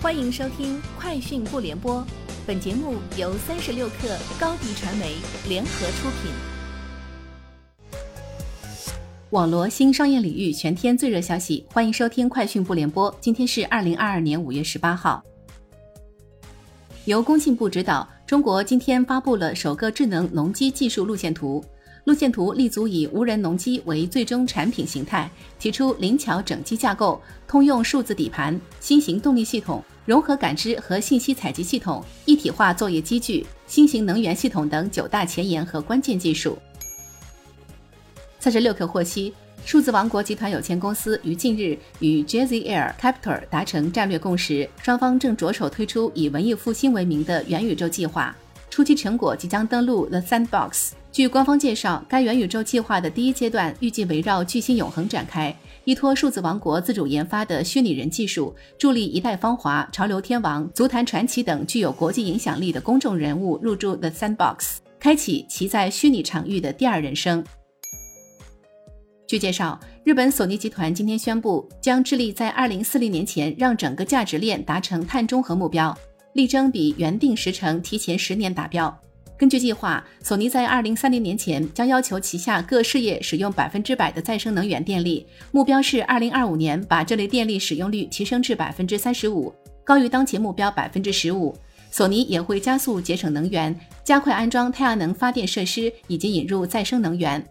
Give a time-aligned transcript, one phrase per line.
[0.00, 1.96] 欢迎收听《快讯不联播》，
[2.46, 5.16] 本节目由三十六克高低传媒
[5.48, 6.30] 联合出品。
[9.30, 13.10] 网罗新商业领域全天最热消息，欢迎收听《快讯不联播》。
[13.20, 15.20] 今天是二零二二年五月十八号。
[17.06, 21.64] 由工信部指导，中国今天发布了首个智能农机技术路线图。
[22.08, 36.56] 路线图立足以无人农机为最终产品形态，提出灵巧整机架构、通用数字底盘、新型动力系统、融合感知和信息采集系统、一体化作业机具、新型能源系统等九大前沿和关键技术。
[38.40, 39.34] 三十六氪获悉，
[39.66, 48.34] 数字王国集团有限公司于近日与 Jazzy Air Capital 达成战略共识，双方正着手推出以文艺复兴为名的元宇宙计划，
[48.70, 50.92] 初期成果即将登陆 The Sandbox。
[51.10, 67.44] 据官方介绍，该元宇宙计划的第一阶段预计围绕巨星永恒展开，依托数字王国自主研发的虚拟人技术，助力一代芳华、潮流天王、足坛传奇等具有国际影响力的公众人物入驻 The Sandbox，开启其在虚拟场域的第二人生。
[69.26, 75.96] 据介绍，日本索尼集团今天宣布，将致力在二零四零年前让整个价值链达成碳中和目标，
[76.34, 78.96] 力争比原定时程提前十年达标。
[79.38, 91.54] 根据计划，索尼在二零三零年前将要求旗下各事业使用百分之百的再生能源电力，目标是二零二五年把这类电力使用率提升至百分之三十五，高于当前目标百分之十五。
[91.88, 97.42] 索尼也会加速节省能源，加快安装太阳能发电设施以及引入再生能源。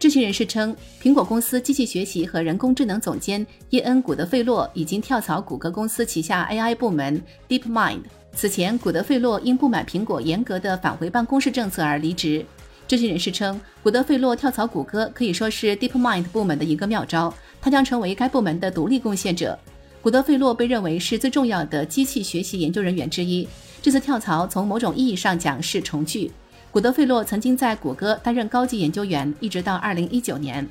[0.00, 8.00] 知情人士称，苹果公司机器学习和人工智能总监伊恩·古德费洛已经跳槽谷歌公司旗下 AI 部门 DeepMind。
[8.32, 12.42] 此前，古德费洛因不满苹果严格的返回办公室政策而离职。
[12.88, 19.58] 知情人士称，古德费洛跳槽谷歌可以说是 DeepMind 部门的一个妙招，他将成为该部门的独立贡献者。
[20.00, 23.46] 古德费洛被认为是最重要的机器学习研究人员之一。
[23.82, 26.32] 这次跳槽从某种意义上讲是重聚。
[26.72, 30.68] 古德费洛曾经在谷歌担任高级研究员，一直到2019年。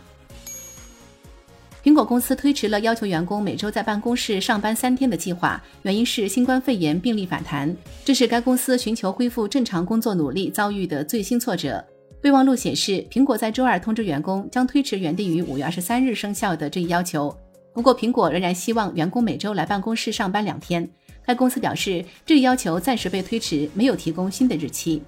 [1.84, 7.76] 苹果公司推迟了要求员工每周在办公室上班三天的计划，原因是新冠肺炎病例反弹。
[8.06, 11.84] 这是该公司寻求恢复正常工作努力遭遇的最新挫折。
[12.22, 17.36] 备忘录显示，苹果在周二通知员工将推迟原定于五月二十三日生效的这一要求。
[17.74, 20.90] 不过，苹果仍然希望员工每周来办公室上班两天。
[21.26, 25.02] 该公司表示，这一要求暂时被推迟，没有提供新的日期。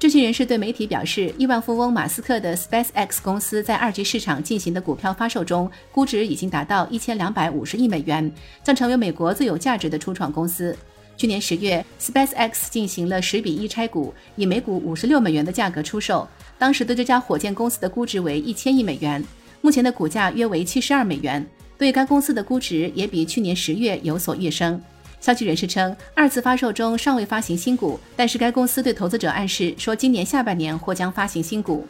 [0.00, 8.32] 知情人士对媒体表示，亿万富翁马斯克的 SpaceX 公司在二级市场进行的股票发售中，估值已经达到一千两百五十亿美元，
[8.64, 10.74] 将成为美国最有价值的初创公司。
[11.18, 16.26] 去年十月，SpaceX 进行了十比一拆股，以每股五十六美元的价格出售，
[16.58, 19.22] 当时对这家火箭公司的估值为一千亿美元，
[19.60, 21.46] 目前的股价约为七十二美元，
[21.76, 24.80] 对该公司的估值也比去年十月有所跃升。
[25.20, 31.86] 消息人士称，二次发售中尚未发行新股，但是该公司对投资者暗示说，今年下半年或将发行新股。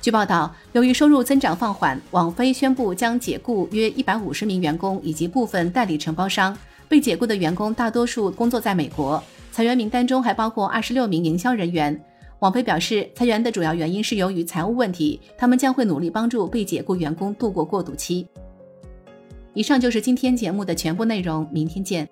[0.00, 6.56] 据报道，由于收入增长放缓，网飞宣布将解雇约一百五十名员工以及部分代理承包商。
[6.88, 12.00] 被解雇的员工大多数工作在美国，裁员名单中还包括二十六名营销人员。
[12.38, 18.26] 网飞表示，裁员的主要原因是由于财务问题，他们将会努力帮助被解雇员工度过过渡期。
[19.58, 22.08] 以上就是今天节目的全部内容，明天见。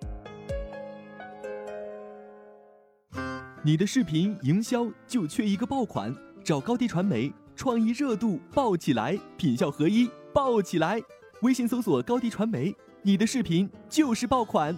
[3.62, 6.12] 你的视频营销就缺一个爆款，
[6.42, 11.00] 找高低传媒，创意热度爆起来，品效合一爆起来。
[11.42, 14.76] 微信搜索高低传媒，你的视频就是爆款。